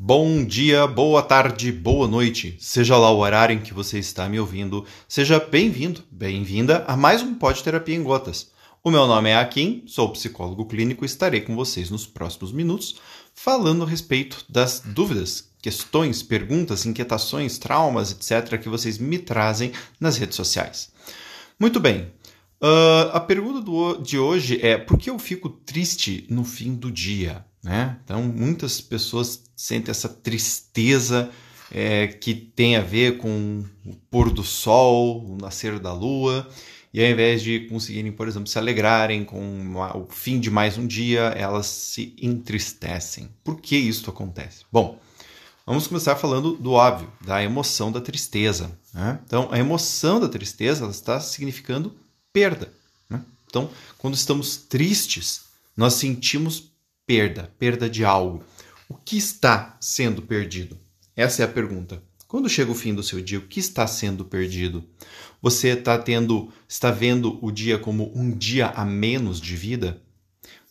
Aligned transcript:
Bom 0.00 0.44
dia, 0.44 0.86
boa 0.86 1.20
tarde, 1.24 1.72
boa 1.72 2.06
noite, 2.06 2.56
seja 2.60 2.96
lá 2.96 3.10
o 3.10 3.18
horário 3.18 3.56
em 3.56 3.60
que 3.60 3.74
você 3.74 3.98
está 3.98 4.28
me 4.28 4.38
ouvindo, 4.38 4.84
seja 5.08 5.40
bem-vindo, 5.40 6.04
bem-vinda 6.08 6.84
a 6.86 6.96
mais 6.96 7.20
um 7.20 7.34
Pode 7.34 7.64
Terapia 7.64 7.96
em 7.96 8.02
Gotas. 8.04 8.52
O 8.84 8.92
meu 8.92 9.08
nome 9.08 9.30
é 9.30 9.34
Akin, 9.34 9.82
sou 9.88 10.12
psicólogo 10.12 10.66
clínico 10.66 11.04
e 11.04 11.06
estarei 11.06 11.40
com 11.40 11.56
vocês 11.56 11.90
nos 11.90 12.06
próximos 12.06 12.52
minutos 12.52 13.00
falando 13.34 13.82
a 13.82 13.88
respeito 13.88 14.46
das 14.48 14.78
dúvidas, 14.78 15.50
questões, 15.60 16.22
perguntas, 16.22 16.86
inquietações, 16.86 17.58
traumas, 17.58 18.12
etc., 18.12 18.56
que 18.56 18.68
vocês 18.68 18.98
me 18.98 19.18
trazem 19.18 19.72
nas 19.98 20.16
redes 20.16 20.36
sociais. 20.36 20.92
Muito 21.58 21.80
bem, 21.80 22.02
uh, 22.62 23.10
a 23.12 23.18
pergunta 23.18 23.60
do, 23.60 23.96
de 23.96 24.16
hoje 24.16 24.60
é 24.62 24.78
por 24.78 24.96
que 24.96 25.10
eu 25.10 25.18
fico 25.18 25.48
triste 25.48 26.24
no 26.30 26.44
fim 26.44 26.76
do 26.76 26.88
dia? 26.88 27.44
Né? 27.60 27.98
Então, 28.04 28.22
muitas 28.22 28.80
pessoas 28.80 29.47
sentem 29.58 29.90
essa 29.90 30.08
tristeza 30.08 31.28
é, 31.72 32.06
que 32.06 32.32
tem 32.32 32.76
a 32.76 32.80
ver 32.80 33.18
com 33.18 33.64
o 33.84 33.94
pôr 34.08 34.30
do 34.30 34.44
sol, 34.44 35.24
o 35.26 35.36
nascer 35.36 35.80
da 35.80 35.92
lua, 35.92 36.48
e 36.94 37.04
ao 37.04 37.10
invés 37.10 37.42
de 37.42 37.66
conseguirem, 37.66 38.12
por 38.12 38.28
exemplo, 38.28 38.48
se 38.48 38.56
alegrarem 38.56 39.24
com 39.24 39.40
uma, 39.40 39.96
o 39.96 40.06
fim 40.08 40.38
de 40.38 40.48
mais 40.48 40.78
um 40.78 40.86
dia, 40.86 41.34
elas 41.36 41.66
se 41.66 42.14
entristecem. 42.22 43.28
Por 43.42 43.60
que 43.60 43.76
isso 43.76 44.08
acontece? 44.08 44.64
Bom, 44.70 44.98
vamos 45.66 45.88
começar 45.88 46.14
falando 46.14 46.52
do 46.52 46.72
óbvio, 46.72 47.12
da 47.20 47.42
emoção 47.42 47.90
da 47.90 48.00
tristeza. 48.00 48.70
Né? 48.94 49.18
Então, 49.26 49.48
a 49.50 49.58
emoção 49.58 50.20
da 50.20 50.28
tristeza 50.28 50.86
está 50.86 51.18
significando 51.20 51.94
perda. 52.32 52.72
Né? 53.10 53.20
Então, 53.48 53.68
quando 53.98 54.14
estamos 54.14 54.56
tristes, 54.56 55.42
nós 55.76 55.94
sentimos 55.94 56.70
perda, 57.04 57.52
perda 57.58 57.90
de 57.90 58.04
algo. 58.04 58.44
O 58.90 58.94
que 58.94 59.18
está 59.18 59.76
sendo 59.78 60.22
perdido? 60.22 60.78
Essa 61.14 61.42
é 61.42 61.44
a 61.44 61.48
pergunta. 61.48 62.02
Quando 62.26 62.48
chega 62.48 62.70
o 62.70 62.74
fim 62.74 62.94
do 62.94 63.02
seu 63.02 63.20
dia, 63.20 63.38
o 63.38 63.46
que 63.46 63.60
está 63.60 63.86
sendo 63.86 64.24
perdido? 64.24 64.82
Você 65.42 65.68
está 65.68 65.98
tendo, 65.98 66.50
está 66.66 66.90
vendo 66.90 67.38
o 67.44 67.50
dia 67.50 67.78
como 67.78 68.10
um 68.16 68.30
dia 68.30 68.68
a 68.68 68.86
menos 68.86 69.42
de 69.42 69.54
vida? 69.56 70.00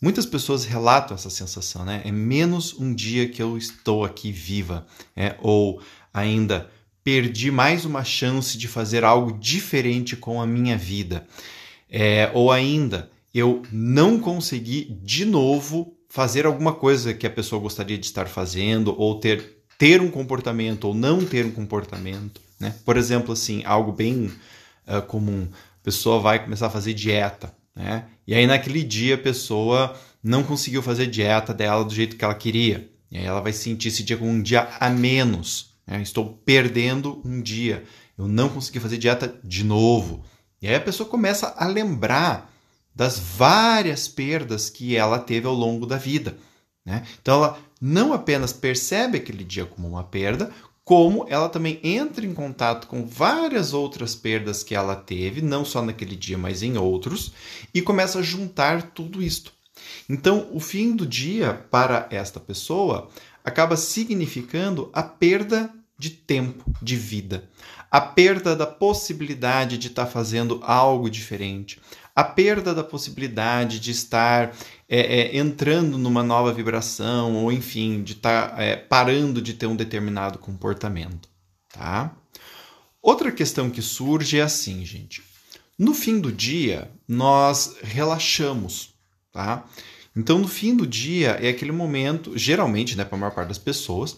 Muitas 0.01 0.25
pessoas 0.25 0.65
relatam 0.65 1.13
essa 1.13 1.29
sensação, 1.29 1.85
né? 1.85 2.01
É 2.05 2.11
menos 2.11 2.73
um 2.79 2.91
dia 2.91 3.29
que 3.29 3.41
eu 3.41 3.55
estou 3.55 4.03
aqui 4.03 4.31
viva, 4.31 4.87
é, 5.15 5.35
ou 5.39 5.79
ainda 6.11 6.71
perdi 7.03 7.51
mais 7.51 7.85
uma 7.85 8.03
chance 8.03 8.57
de 8.57 8.67
fazer 8.67 9.03
algo 9.03 9.37
diferente 9.37 10.15
com 10.15 10.41
a 10.41 10.47
minha 10.47 10.75
vida, 10.75 11.27
é, 11.87 12.31
ou 12.33 12.51
ainda 12.51 13.11
eu 13.31 13.61
não 13.71 14.19
consegui 14.19 14.97
de 15.03 15.23
novo 15.23 15.96
fazer 16.17 16.47
alguma 16.47 16.73
coisa 16.73 17.13
que 17.13 17.27
a 17.27 17.29
pessoa 17.29 17.61
gostaria 17.61 17.95
de 17.95 18.07
estar 18.07 18.27
fazendo 18.27 18.99
ou 18.99 19.19
ter 19.19 19.61
ter 19.77 20.01
um 20.01 20.09
comportamento 20.09 20.85
ou 20.85 20.95
não 20.95 21.23
ter 21.23 21.45
um 21.45 21.51
comportamento, 21.51 22.41
né? 22.59 22.73
Por 22.83 22.97
exemplo, 22.97 23.33
assim, 23.33 23.61
algo 23.63 23.91
bem 23.91 24.31
uh, 24.87 24.99
comum, 25.03 25.47
a 25.51 25.83
pessoa 25.83 26.19
vai 26.19 26.43
começar 26.43 26.65
a 26.65 26.69
fazer 26.71 26.95
dieta, 26.95 27.53
né? 27.75 28.05
E 28.25 28.33
aí 28.33 28.47
naquele 28.47 28.81
dia 28.81 29.13
a 29.13 29.19
pessoa 29.19 29.95
não 30.23 30.41
conseguiu 30.41 30.81
fazer 30.81 31.05
dieta 31.05 31.53
dela 31.53 31.85
do 31.85 31.93
jeito 31.93 32.15
que 32.15 32.25
ela 32.25 32.33
queria. 32.33 32.89
E 33.11 33.19
aí 33.19 33.25
ela 33.25 33.39
vai 33.39 33.53
sentir 33.53 33.89
esse 33.89 34.01
dia 34.01 34.17
como 34.17 34.31
um 34.31 34.41
dia 34.41 34.67
a 34.79 34.89
menos. 34.89 35.75
Né? 35.85 36.01
Estou 36.01 36.41
perdendo 36.43 37.21
um 37.23 37.39
dia. 37.39 37.83
Eu 38.17 38.27
não 38.27 38.49
consegui 38.49 38.79
fazer 38.79 38.97
dieta 38.97 39.39
de 39.43 39.63
novo. 39.63 40.25
E 40.63 40.67
aí 40.67 40.73
a 40.73 40.81
pessoa 40.81 41.07
começa 41.07 41.53
a 41.55 41.67
lembrar 41.67 42.51
das 42.97 43.19
várias 43.19 44.07
perdas 44.07 44.71
que 44.71 44.95
ela 44.95 45.19
teve 45.19 45.45
ao 45.45 45.53
longo 45.53 45.85
da 45.85 45.97
vida. 45.97 46.35
Né? 46.83 47.05
Então 47.21 47.35
ela 47.35 47.59
não 47.79 48.11
apenas 48.11 48.51
percebe 48.51 49.19
aquele 49.19 49.43
dia 49.43 49.67
como 49.67 49.87
uma 49.87 50.03
perda, 50.03 50.51
como 50.83 51.27
ela 51.29 51.47
também 51.47 51.79
entra 51.83 52.25
em 52.25 52.33
contato 52.33 52.87
com 52.87 53.05
várias 53.05 53.71
outras 53.71 54.15
perdas 54.15 54.63
que 54.63 54.73
ela 54.73 54.95
teve, 54.95 55.43
não 55.43 55.63
só 55.63 55.83
naquele 55.83 56.15
dia, 56.15 56.39
mas 56.39 56.63
em 56.63 56.75
outros, 56.75 57.33
e 57.71 57.83
começa 57.83 58.17
a 58.17 58.23
juntar 58.23 58.81
tudo 58.81 59.21
isto. 59.21 59.53
Então, 60.09 60.47
o 60.51 60.59
fim 60.59 60.95
do 60.95 61.05
dia 61.05 61.53
para 61.69 62.07
esta 62.09 62.39
pessoa 62.39 63.09
acaba 63.43 63.77
significando 63.77 64.89
a 64.91 65.03
perda 65.03 65.71
de 65.99 66.09
tempo, 66.09 66.63
de 66.81 66.95
vida, 66.95 67.47
a 67.91 67.99
perda 68.01 68.55
da 68.55 68.65
possibilidade 68.65 69.77
de 69.77 69.87
estar 69.87 70.05
fazendo 70.05 70.59
algo 70.63 71.09
diferente, 71.09 71.79
a 72.17 72.23
perda 72.23 72.73
da 72.73 72.83
possibilidade 72.83 73.79
de 73.79 73.91
estar 73.91 74.51
é, 74.89 75.35
é, 75.35 75.37
entrando 75.37 75.99
numa 75.99 76.23
nova 76.23 76.51
vibração, 76.51 77.35
ou 77.35 77.51
enfim, 77.51 78.01
de 78.01 78.13
estar 78.13 78.55
tá, 78.55 78.63
é, 78.63 78.75
parando 78.75 79.39
de 79.39 79.53
ter 79.53 79.67
um 79.67 79.75
determinado 79.75 80.39
comportamento. 80.39 81.29
Tá? 81.71 82.17
Outra 82.99 83.31
questão 83.31 83.69
que 83.69 83.83
surge 83.83 84.39
é 84.39 84.41
assim, 84.41 84.83
gente. 84.83 85.21
No 85.77 85.93
fim 85.93 86.19
do 86.19 86.31
dia, 86.31 86.89
nós 87.07 87.75
relaxamos. 87.83 88.95
Tá? 89.31 89.63
Então, 90.15 90.39
no 90.39 90.47
fim 90.47 90.75
do 90.75 90.87
dia 90.87 91.37
é 91.39 91.49
aquele 91.49 91.71
momento, 91.71 92.35
geralmente, 92.35 92.97
né, 92.97 93.05
para 93.05 93.15
a 93.15 93.19
maior 93.19 93.31
parte 93.31 93.49
das 93.49 93.59
pessoas, 93.59 94.17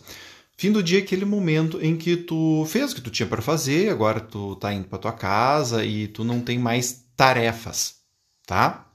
fim 0.55 0.71
do 0.71 0.81
dia 0.81 0.99
é 0.99 1.01
aquele 1.01 1.25
momento 1.25 1.83
em 1.83 1.97
que 1.97 2.15
tu 2.15 2.65
fez 2.65 2.93
o 2.93 2.95
que 2.95 3.01
tu 3.01 3.09
tinha 3.09 3.27
para 3.27 3.41
fazer, 3.41 3.89
agora 3.89 4.21
tu 4.21 4.55
tá 4.55 4.73
indo 4.73 4.87
para 4.87 4.99
tua 4.99 5.11
casa 5.11 5.83
e 5.83 6.07
tu 6.07 6.23
não 6.23 6.39
tem 6.39 6.57
mais 6.57 7.08
tarefas, 7.19 7.95
tá? 8.47 8.87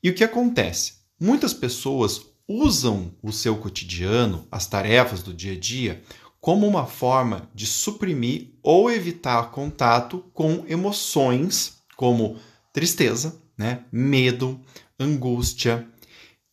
E 0.00 0.08
o 0.08 0.14
que 0.14 0.22
acontece? 0.22 0.98
Muitas 1.18 1.52
pessoas 1.52 2.26
usam 2.46 3.12
o 3.20 3.32
seu 3.32 3.56
cotidiano, 3.56 4.46
as 4.52 4.68
tarefas 4.68 5.20
do 5.20 5.34
dia 5.34 5.54
a 5.54 5.58
dia, 5.58 6.00
como 6.40 6.64
uma 6.64 6.86
forma 6.86 7.50
de 7.52 7.66
suprimir 7.66 8.52
ou 8.62 8.88
evitar 8.88 9.50
contato 9.50 10.24
com 10.32 10.64
emoções 10.68 11.78
como 11.96 12.38
tristeza, 12.72 13.36
né, 13.58 13.84
medo, 13.90 14.60
angústia, 14.96 15.88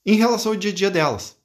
em 0.03 0.16
relação 0.16 0.53
ao 0.53 0.57
dia 0.57 0.72
a 0.72 0.74
dia 0.74 0.90
delas. 0.90 1.38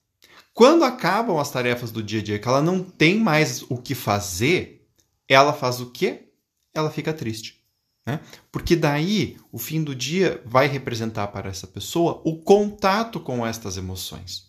Quando 0.55 0.83
acabam 0.83 1.39
as 1.39 1.51
tarefas 1.51 1.91
do 1.91 2.03
dia 2.03 2.21
a 2.21 2.23
dia, 2.23 2.39
que 2.39 2.49
ela 2.49 2.63
não 2.63 2.83
tem 2.83 3.19
mais 3.19 3.61
o 3.69 3.77
que 3.77 3.95
fazer, 3.95 4.89
ela 5.29 5.53
faz 5.53 5.79
o 5.79 5.91
quê? 5.91 6.31
Ela 6.73 6.91
fica 6.91 7.13
triste. 7.13 7.59
Né? 8.09 8.21
Porque 8.51 8.75
daí 8.75 9.37
o 9.53 9.59
fim 9.59 9.85
do 9.85 9.95
dia 9.95 10.43
vai 10.47 10.67
representar 10.67 11.27
para 11.27 11.51
essa 11.51 11.67
pessoa 11.67 12.23
o 12.25 12.39
contato 12.39 13.21
com 13.21 13.47
estas 13.47 13.77
emoções. 13.77 14.49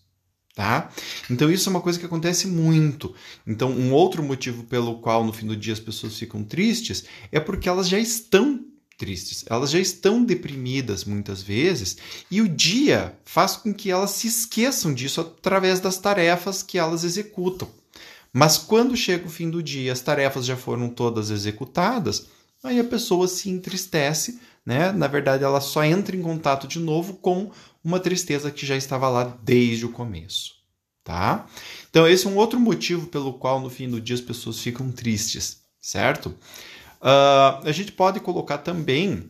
Tá? 0.55 0.89
Então 1.29 1.51
isso 1.51 1.67
é 1.67 1.71
uma 1.71 1.81
coisa 1.81 1.99
que 1.99 2.05
acontece 2.05 2.47
muito. 2.47 3.13
Então 3.45 3.69
um 3.69 3.91
outro 3.91 4.23
motivo 4.23 4.63
pelo 4.63 5.01
qual 5.01 5.25
no 5.25 5.33
fim 5.33 5.45
do 5.45 5.57
dia 5.57 5.73
as 5.73 5.79
pessoas 5.79 6.17
ficam 6.17 6.41
tristes 6.41 7.03
é 7.33 7.39
porque 7.41 7.67
elas 7.67 7.89
já 7.89 7.99
estão 7.99 8.63
tristes, 8.97 9.43
elas 9.49 9.71
já 9.71 9.79
estão 9.79 10.23
deprimidas 10.23 11.03
muitas 11.03 11.41
vezes 11.41 11.97
e 12.31 12.41
o 12.41 12.47
dia 12.47 13.17
faz 13.25 13.57
com 13.57 13.73
que 13.73 13.91
elas 13.91 14.11
se 14.11 14.27
esqueçam 14.27 14.93
disso 14.93 15.19
através 15.19 15.81
das 15.81 15.97
tarefas 15.97 16.63
que 16.63 16.77
elas 16.77 17.03
executam. 17.03 17.67
Mas 18.31 18.57
quando 18.57 18.95
chega 18.95 19.25
o 19.25 19.29
fim 19.29 19.49
do 19.49 19.61
dia, 19.61 19.91
as 19.91 19.99
tarefas 19.99 20.45
já 20.45 20.55
foram 20.55 20.87
todas 20.87 21.29
executadas, 21.29 22.27
aí 22.63 22.79
a 22.79 22.83
pessoa 22.83 23.27
se 23.27 23.49
entristece, 23.49 24.39
né? 24.65 24.91
Na 24.91 25.07
verdade, 25.07 25.43
ela 25.43 25.61
só 25.61 25.83
entra 25.83 26.15
em 26.15 26.21
contato 26.21 26.67
de 26.67 26.79
novo 26.79 27.13
com 27.15 27.51
uma 27.83 27.99
tristeza 27.99 28.51
que 28.51 28.65
já 28.65 28.75
estava 28.75 29.07
lá 29.09 29.37
desde 29.43 29.85
o 29.85 29.91
começo, 29.91 30.53
tá? 31.03 31.47
Então, 31.89 32.07
esse 32.07 32.27
é 32.27 32.29
um 32.29 32.35
outro 32.35 32.59
motivo 32.59 33.07
pelo 33.07 33.33
qual 33.33 33.59
no 33.59 33.69
fim 33.69 33.89
do 33.89 34.01
dia 34.01 34.15
as 34.15 34.21
pessoas 34.21 34.59
ficam 34.59 34.91
tristes, 34.91 35.61
certo? 35.79 36.27
Uh, 37.01 37.63
a 37.63 37.71
gente 37.71 37.93
pode 37.93 38.19
colocar 38.19 38.57
também 38.57 39.29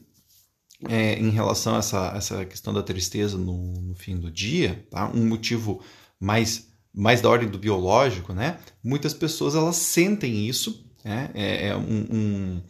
é, 0.88 1.20
em 1.20 1.30
relação 1.30 1.76
a 1.76 1.80
essa, 1.80 2.14
essa 2.16 2.46
questão 2.46 2.74
da 2.74 2.82
tristeza 2.82 3.38
no, 3.38 3.82
no, 3.82 3.96
fim 3.96 4.18
do 4.18 4.32
dia, 4.32 4.86
tá? 4.90 5.10
um 5.14 5.28
motivo 5.28 5.82
mais, 6.20 6.68
mais 6.92 7.22
da 7.22 7.30
ordem 7.30 7.50
do 7.50 7.60
biológico, 7.60 8.34
né? 8.34 8.58
Muitas 8.84 9.14
pessoas 9.14 9.56
elas 9.56 9.76
sentem 9.76 10.48
isso, 10.48 10.84
né? 11.04 11.30
é, 11.34 11.68
é 11.68 11.78
um, 11.78 12.08
um 12.12 12.62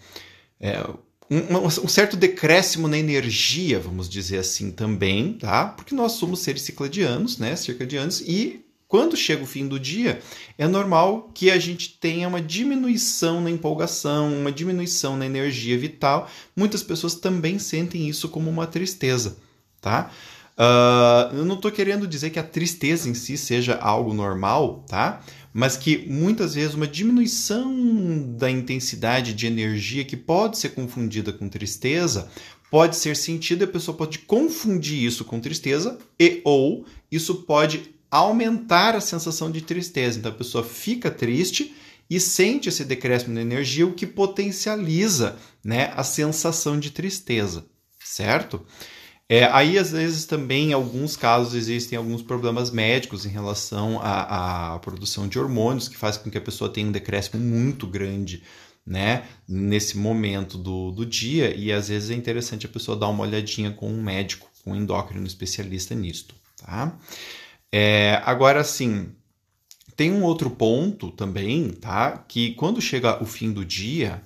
é, 0.59 0.83
um, 1.29 1.57
um, 1.65 1.87
certo 1.87 2.17
decréscimo 2.17 2.87
na 2.87 2.97
energia, 2.97 3.79
vamos 3.79 4.09
dizer 4.09 4.39
assim, 4.39 4.71
também, 4.71 5.33
tá? 5.33 5.65
Porque 5.65 5.93
nós 5.93 6.13
somos 6.13 6.39
seres 6.39 6.63
cicladianos, 6.63 7.37
né? 7.37 7.55
Circadianos, 7.55 8.21
e 8.21 8.65
quando 8.87 9.15
chega 9.15 9.43
o 9.43 9.47
fim 9.47 9.67
do 9.67 9.79
dia, 9.79 10.19
é 10.57 10.67
normal 10.67 11.29
que 11.31 11.51
a 11.51 11.59
gente 11.59 11.99
tenha 11.99 12.27
uma 12.27 12.41
diminuição 12.41 13.39
na 13.39 13.51
empolgação, 13.51 14.33
uma 14.33 14.51
diminuição 14.51 15.15
na 15.15 15.27
energia 15.27 15.77
vital. 15.77 16.27
Muitas 16.55 16.81
pessoas 16.81 17.13
também 17.13 17.59
sentem 17.59 18.09
isso 18.09 18.27
como 18.29 18.49
uma 18.49 18.65
tristeza, 18.65 19.37
tá? 19.79 20.11
Uh, 20.59 21.37
eu 21.37 21.45
não 21.45 21.55
estou 21.55 21.71
querendo 21.71 22.05
dizer 22.05 22.31
que 22.31 22.39
a 22.39 22.43
tristeza 22.43 23.07
em 23.07 23.13
si 23.13 23.37
seja 23.37 23.75
algo 23.75 24.13
normal, 24.13 24.83
tá? 24.89 25.21
mas 25.53 25.75
que 25.75 26.05
muitas 26.07 26.53
vezes 26.53 26.75
uma 26.75 26.87
diminuição 26.87 28.35
da 28.37 28.49
intensidade 28.49 29.33
de 29.33 29.47
energia 29.47 30.05
que 30.05 30.17
pode 30.17 30.57
ser 30.57 30.69
confundida 30.69 31.33
com 31.33 31.49
tristeza 31.49 32.29
pode 32.69 32.97
ser 32.97 33.15
sentida 33.15 33.63
e 33.63 33.67
a 33.67 33.71
pessoa 33.71 33.97
pode 33.97 34.19
confundir 34.19 35.03
isso 35.03 35.25
com 35.25 35.39
tristeza 35.39 35.97
e 36.19 36.41
ou 36.43 36.85
isso 37.11 37.43
pode 37.43 37.95
aumentar 38.11 38.95
a 38.95 39.01
sensação 39.01 39.49
de 39.49 39.61
tristeza. 39.61 40.19
Então 40.19 40.31
a 40.31 40.35
pessoa 40.35 40.63
fica 40.63 41.09
triste 41.09 41.73
e 42.09 42.19
sente 42.19 42.69
esse 42.69 42.83
decréscimo 42.83 43.33
de 43.33 43.41
energia, 43.41 43.87
o 43.87 43.93
que 43.93 44.05
potencializa 44.05 45.35
né, 45.63 45.91
a 45.95 46.03
sensação 46.03 46.79
de 46.79 46.91
tristeza, 46.91 47.65
certo? 48.03 48.65
É, 49.31 49.43
aí, 49.45 49.77
às 49.77 49.91
vezes, 49.91 50.25
também, 50.25 50.71
em 50.71 50.73
alguns 50.73 51.15
casos, 51.15 51.53
existem 51.53 51.95
alguns 51.95 52.23
problemas 52.23 52.71
médicos 52.71 53.27
em 53.27 53.29
relação 53.29 53.99
à, 54.01 54.73
à 54.73 54.79
produção 54.79 55.27
de 55.27 55.37
hormônios, 55.37 55.87
que 55.87 55.95
faz 55.95 56.17
com 56.17 56.31
que 56.31 56.37
a 56.37 56.41
pessoa 56.41 56.67
tenha 56.67 56.87
um 56.87 56.91
decréscimo 56.91 57.39
muito 57.39 57.85
grande 57.85 58.41
né, 58.83 59.25
nesse 59.47 59.99
momento 59.99 60.57
do, 60.57 60.89
do 60.91 61.05
dia, 61.05 61.55
e 61.55 61.71
às 61.71 61.89
vezes 61.89 62.09
é 62.09 62.15
interessante 62.15 62.65
a 62.65 62.69
pessoa 62.69 62.97
dar 62.97 63.07
uma 63.07 63.23
olhadinha 63.23 63.69
com 63.71 63.87
um 63.87 64.01
médico, 64.01 64.49
com 64.63 64.71
um 64.71 64.75
endócrino 64.75 65.27
especialista 65.27 65.93
nisto, 65.93 66.33
tá? 66.65 66.97
É, 67.71 68.19
agora, 68.25 68.63
sim, 68.63 69.11
tem 69.95 70.11
um 70.11 70.23
outro 70.23 70.49
ponto 70.49 71.11
também, 71.11 71.69
tá? 71.69 72.17
Que 72.27 72.55
quando 72.55 72.81
chega 72.81 73.21
o 73.21 73.27
fim 73.27 73.51
do 73.51 73.63
dia 73.63 74.23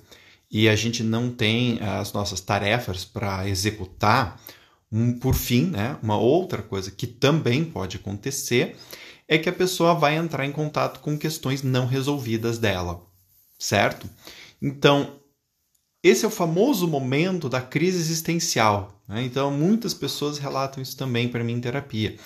e 0.50 0.66
a 0.66 0.74
gente 0.74 1.02
não 1.02 1.30
tem 1.30 1.78
as 1.80 2.12
nossas 2.14 2.40
tarefas 2.40 3.04
para 3.04 3.46
executar, 3.46 4.40
por 5.20 5.34
fim, 5.34 5.66
né, 5.66 5.96
uma 6.02 6.16
outra 6.16 6.62
coisa 6.62 6.90
que 6.90 7.06
também 7.06 7.64
pode 7.64 7.96
acontecer 7.96 8.76
é 9.26 9.38
que 9.38 9.48
a 9.48 9.52
pessoa 9.52 9.94
vai 9.94 10.16
entrar 10.16 10.44
em 10.46 10.52
contato 10.52 11.00
com 11.00 11.18
questões 11.18 11.62
não 11.62 11.86
resolvidas 11.86 12.58
dela, 12.58 13.02
certo? 13.58 14.08
Então, 14.60 15.20
esse 16.02 16.24
é 16.24 16.28
o 16.28 16.30
famoso 16.30 16.86
momento 16.86 17.48
da 17.48 17.60
crise 17.60 17.98
existencial. 17.98 19.02
Né? 19.08 19.22
Então, 19.24 19.50
muitas 19.50 19.94
pessoas 19.94 20.38
relatam 20.38 20.82
isso 20.82 20.96
também 20.96 21.28
para 21.28 21.42
mim 21.42 21.54
em 21.54 21.60
terapia. 21.60 22.16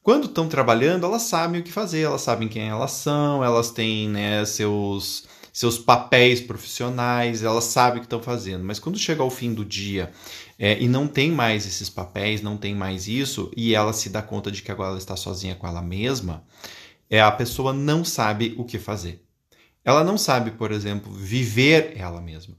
Quando 0.00 0.26
estão 0.26 0.48
trabalhando, 0.48 1.04
elas 1.04 1.22
sabem 1.22 1.60
o 1.60 1.64
que 1.64 1.72
fazer, 1.72 2.02
elas 2.02 2.20
sabem 2.22 2.46
quem 2.46 2.68
elas 2.68 2.92
são, 2.92 3.42
elas 3.42 3.72
têm 3.72 4.08
né, 4.08 4.44
seus, 4.44 5.24
seus 5.56 5.78
papéis 5.78 6.38
profissionais, 6.38 7.42
elas 7.42 7.64
sabem 7.64 7.96
o 7.96 8.00
que 8.00 8.06
estão 8.06 8.20
fazendo. 8.20 8.62
Mas 8.62 8.78
quando 8.78 8.98
chega 8.98 9.22
ao 9.22 9.30
fim 9.30 9.54
do 9.54 9.64
dia 9.64 10.12
é, 10.58 10.78
e 10.78 10.86
não 10.86 11.08
tem 11.08 11.30
mais 11.30 11.66
esses 11.66 11.88
papéis, 11.88 12.42
não 12.42 12.58
tem 12.58 12.74
mais 12.74 13.08
isso, 13.08 13.50
e 13.56 13.74
ela 13.74 13.94
se 13.94 14.10
dá 14.10 14.20
conta 14.20 14.52
de 14.52 14.60
que 14.60 14.70
agora 14.70 14.90
ela 14.90 14.98
está 14.98 15.16
sozinha 15.16 15.54
com 15.54 15.66
ela 15.66 15.80
mesma, 15.80 16.44
é, 17.08 17.22
a 17.22 17.32
pessoa 17.32 17.72
não 17.72 18.04
sabe 18.04 18.54
o 18.58 18.66
que 18.66 18.78
fazer. 18.78 19.24
Ela 19.82 20.04
não 20.04 20.18
sabe, 20.18 20.50
por 20.50 20.70
exemplo, 20.70 21.10
viver 21.10 21.94
ela 21.96 22.20
mesma. 22.20 22.54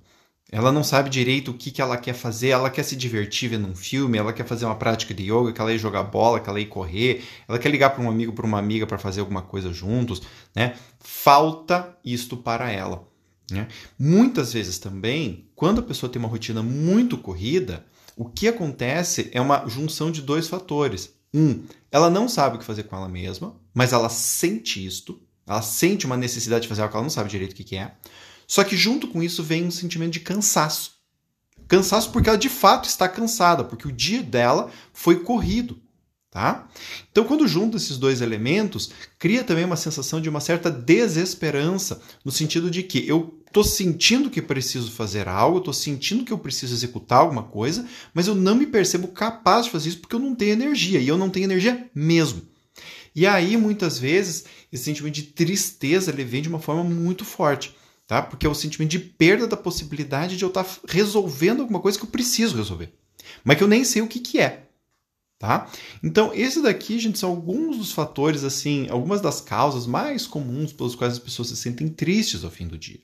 Ela 0.49 0.71
não 0.71 0.83
sabe 0.83 1.09
direito 1.09 1.51
o 1.51 1.53
que, 1.53 1.71
que 1.71 1.81
ela 1.81 1.97
quer 1.97 2.13
fazer, 2.13 2.49
ela 2.49 2.69
quer 2.69 2.83
se 2.83 2.95
divertir 2.95 3.49
vendo 3.49 3.67
um 3.67 3.75
filme, 3.75 4.17
ela 4.17 4.31
quer 4.31 4.45
fazer 4.45 4.65
uma 4.65 4.75
prática 4.75 5.13
de 5.13 5.23
yoga, 5.23 5.51
que 5.51 5.59
ela 5.59 5.73
ir 5.73 5.77
jogar 5.77 6.03
bola, 6.03 6.39
que 6.39 6.49
ela 6.49 6.59
ir 6.59 6.67
correr, 6.67 7.23
ela 7.47 7.59
quer 7.59 7.69
ligar 7.69 7.89
para 7.89 8.01
um 8.01 8.09
amigo, 8.09 8.31
para 8.31 8.45
uma 8.45 8.57
amiga 8.57 8.87
para 8.87 8.97
fazer 8.97 9.19
alguma 9.19 9.41
coisa 9.41 9.73
juntos, 9.73 10.21
né? 10.55 10.75
Falta 10.99 11.97
isto 12.03 12.37
para 12.37 12.71
ela. 12.71 13.05
Né? 13.51 13.67
Muitas 13.97 14.53
vezes 14.53 14.77
também, 14.77 15.49
quando 15.55 15.79
a 15.79 15.83
pessoa 15.83 16.09
tem 16.11 16.19
uma 16.19 16.29
rotina 16.29 16.63
muito 16.63 17.17
corrida, 17.17 17.85
o 18.15 18.25
que 18.25 18.47
acontece 18.47 19.29
é 19.33 19.41
uma 19.41 19.67
junção 19.67 20.11
de 20.11 20.21
dois 20.21 20.47
fatores. 20.47 21.13
Um, 21.33 21.63
ela 21.91 22.09
não 22.09 22.27
sabe 22.27 22.55
o 22.55 22.59
que 22.59 22.65
fazer 22.65 22.83
com 22.83 22.95
ela 22.95 23.07
mesma, 23.07 23.55
mas 23.73 23.93
ela 23.93 24.09
sente 24.09 24.85
isto, 24.85 25.21
ela 25.45 25.61
sente 25.61 26.05
uma 26.05 26.17
necessidade 26.17 26.63
de 26.63 26.67
fazer 26.67 26.81
algo 26.81 26.91
que 26.91 26.97
ela 26.97 27.03
não 27.03 27.09
sabe 27.09 27.29
direito 27.29 27.51
o 27.51 27.55
que 27.55 27.75
é. 27.75 27.93
Só 28.47 28.63
que 28.63 28.77
junto 28.77 29.07
com 29.09 29.21
isso 29.21 29.43
vem 29.43 29.65
um 29.65 29.71
sentimento 29.71 30.13
de 30.13 30.21
cansaço. 30.21 30.93
Cansaço 31.67 32.11
porque 32.11 32.29
ela 32.29 32.37
de 32.37 32.49
fato 32.49 32.87
está 32.87 33.09
cansada, 33.09 33.63
porque 33.63 33.87
o 33.87 33.91
dia 33.91 34.23
dela 34.23 34.71
foi 34.93 35.19
corrido. 35.19 35.79
Tá? 36.29 36.67
Então, 37.11 37.23
quando 37.23 37.47
junta 37.47 37.77
esses 37.77 37.97
dois 37.97 38.21
elementos, 38.21 38.91
cria 39.17 39.43
também 39.43 39.65
uma 39.65 39.75
sensação 39.75 40.21
de 40.21 40.29
uma 40.29 40.39
certa 40.39 40.69
desesperança, 40.69 41.99
no 42.23 42.31
sentido 42.31 42.69
de 42.69 42.83
que 42.83 43.07
eu 43.07 43.41
estou 43.47 43.63
sentindo 43.63 44.29
que 44.29 44.41
preciso 44.41 44.91
fazer 44.91 45.27
algo, 45.27 45.57
estou 45.57 45.73
sentindo 45.73 46.23
que 46.23 46.31
eu 46.31 46.37
preciso 46.37 46.75
executar 46.75 47.19
alguma 47.19 47.43
coisa, 47.43 47.87
mas 48.13 48.27
eu 48.27 48.35
não 48.35 48.53
me 48.53 48.67
percebo 48.67 49.07
capaz 49.07 49.65
de 49.65 49.71
fazer 49.71 49.89
isso 49.89 49.99
porque 49.99 50.15
eu 50.15 50.19
não 50.19 50.35
tenho 50.35 50.51
energia, 50.51 50.99
e 50.99 51.07
eu 51.07 51.17
não 51.17 51.29
tenho 51.29 51.45
energia 51.45 51.89
mesmo. 51.95 52.43
E 53.15 53.25
aí, 53.25 53.57
muitas 53.57 53.97
vezes, 53.97 54.45
esse 54.71 54.83
sentimento 54.83 55.15
de 55.15 55.23
tristeza 55.23 56.11
ele 56.11 56.23
vem 56.23 56.43
de 56.43 56.49
uma 56.49 56.59
forma 56.59 56.83
muito 56.83 57.25
forte, 57.25 57.75
tá? 58.07 58.21
Porque 58.21 58.47
é 58.47 58.49
o 58.49 58.55
sentimento 58.55 58.89
de 58.89 58.99
perda 58.99 59.45
da 59.45 59.57
possibilidade 59.57 60.37
de 60.37 60.43
eu 60.43 60.47
estar 60.47 60.63
tá 60.63 60.79
resolvendo 60.87 61.59
alguma 61.59 61.81
coisa 61.81 61.99
que 61.99 62.05
eu 62.05 62.09
preciso 62.09 62.55
resolver, 62.55 62.93
mas 63.43 63.57
que 63.57 63.63
eu 63.63 63.67
nem 63.67 63.83
sei 63.83 64.01
o 64.01 64.07
que, 64.07 64.19
que 64.19 64.39
é. 64.39 64.63
Tá? 65.37 65.69
Então, 66.03 66.31
esse 66.33 66.63
daqui, 66.63 66.97
gente, 66.97 67.19
são 67.19 67.29
alguns 67.29 67.77
dos 67.77 67.91
fatores, 67.91 68.43
assim, 68.43 68.87
algumas 68.89 69.21
das 69.21 69.39
causas 69.39 69.85
mais 69.85 70.25
comuns 70.25 70.73
pelos 70.73 70.95
quais 70.95 71.13
as 71.13 71.19
pessoas 71.19 71.49
se 71.49 71.55
sentem 71.55 71.87
tristes 71.89 72.43
ao 72.43 72.49
fim 72.49 72.65
do 72.65 72.75
dia. 72.75 72.99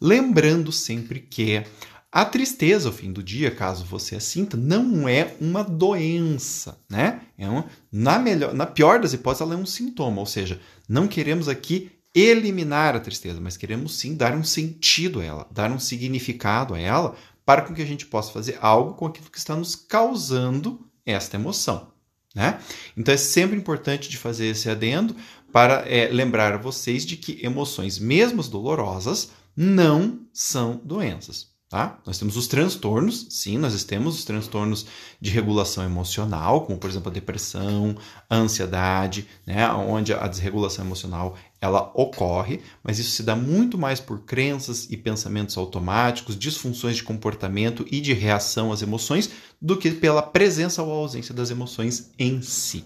Lembrando 0.00 0.72
sempre 0.72 1.20
que 1.20 1.62
a 2.10 2.24
tristeza 2.24 2.88
ao 2.88 2.94
fim 2.94 3.12
do 3.12 3.22
dia, 3.22 3.50
caso 3.50 3.84
você 3.84 4.16
a 4.16 4.20
sinta, 4.20 4.56
não 4.56 5.06
é 5.06 5.36
uma 5.38 5.62
doença, 5.62 6.78
né? 6.88 7.20
É 7.36 7.46
uma, 7.46 7.66
na, 7.92 8.18
melhor, 8.18 8.54
na 8.54 8.64
pior 8.64 8.98
das 8.98 9.12
hipóteses, 9.12 9.42
ela 9.42 9.54
é 9.54 9.58
um 9.58 9.66
sintoma, 9.66 10.20
ou 10.20 10.26
seja, 10.26 10.58
não 10.88 11.06
queremos 11.06 11.46
aqui 11.46 11.90
eliminar 12.16 12.96
a 12.96 13.00
tristeza, 13.00 13.38
mas 13.40 13.56
queremos 13.58 13.98
sim 13.98 14.16
dar 14.16 14.34
um 14.34 14.42
sentido 14.42 15.20
a 15.20 15.24
ela, 15.24 15.48
dar 15.50 15.70
um 15.70 15.78
significado 15.78 16.74
a 16.74 16.80
ela, 16.80 17.14
para 17.44 17.62
que 17.62 17.82
a 17.82 17.86
gente 17.86 18.06
possa 18.06 18.32
fazer 18.32 18.58
algo 18.60 18.94
com 18.94 19.06
aquilo 19.06 19.30
que 19.30 19.38
está 19.38 19.54
nos 19.54 19.76
causando 19.76 20.80
esta 21.04 21.36
emoção. 21.36 21.92
Né? 22.34 22.58
Então 22.96 23.14
é 23.14 23.16
sempre 23.16 23.56
importante 23.56 24.08
de 24.08 24.16
fazer 24.16 24.46
esse 24.46 24.68
adendo 24.68 25.14
para 25.52 25.84
é, 25.88 26.08
lembrar 26.08 26.58
vocês 26.58 27.04
de 27.04 27.16
que 27.16 27.38
emoções, 27.44 27.98
mesmo 27.98 28.42
dolorosas, 28.42 29.30
não 29.56 30.26
são 30.32 30.80
doenças. 30.84 31.55
Tá? 31.68 31.98
Nós 32.06 32.16
temos 32.16 32.36
os 32.36 32.46
transtornos, 32.46 33.26
sim, 33.28 33.58
nós 33.58 33.82
temos 33.82 34.18
os 34.18 34.24
transtornos 34.24 34.86
de 35.20 35.30
regulação 35.30 35.82
emocional, 35.82 36.64
como 36.64 36.78
por 36.78 36.88
exemplo 36.88 37.10
a 37.10 37.12
depressão, 37.12 37.96
a 38.30 38.36
ansiedade, 38.36 39.26
né, 39.44 39.68
onde 39.72 40.14
a 40.14 40.28
desregulação 40.28 40.84
emocional 40.84 41.36
ela 41.60 41.90
ocorre, 41.92 42.60
mas 42.84 43.00
isso 43.00 43.10
se 43.10 43.24
dá 43.24 43.34
muito 43.34 43.76
mais 43.76 43.98
por 43.98 44.20
crenças 44.20 44.86
e 44.88 44.96
pensamentos 44.96 45.56
automáticos, 45.56 46.38
disfunções 46.38 46.94
de 46.94 47.02
comportamento 47.02 47.84
e 47.90 48.00
de 48.00 48.12
reação 48.12 48.70
às 48.70 48.80
emoções, 48.80 49.28
do 49.60 49.76
que 49.76 49.90
pela 49.90 50.22
presença 50.22 50.84
ou 50.84 50.92
ausência 50.92 51.34
das 51.34 51.50
emoções 51.50 52.12
em 52.16 52.42
si. 52.42 52.84